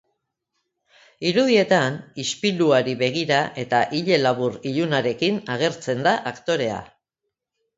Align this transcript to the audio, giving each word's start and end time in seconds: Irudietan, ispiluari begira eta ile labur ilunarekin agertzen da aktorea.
Irudietan, 1.31 1.99
ispiluari 2.23 2.95
begira 3.03 3.43
eta 3.65 3.83
ile 4.01 4.19
labur 4.23 4.59
ilunarekin 4.71 5.39
agertzen 5.57 6.03
da 6.09 6.19
aktorea. 6.33 6.81